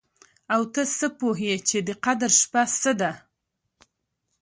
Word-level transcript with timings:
او 0.53 0.61
ته 0.73 0.81
څه 0.97 1.07
پوه 1.17 1.37
يې 1.45 1.55
چې 1.67 1.77
د 1.87 1.89
قدر 2.05 2.31
شپه 2.41 2.63
څه 2.81 2.91
ده؟ 3.01 3.11